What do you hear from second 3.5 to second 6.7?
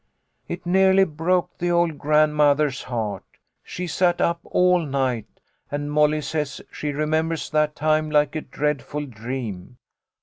She sat up all night, and Molly says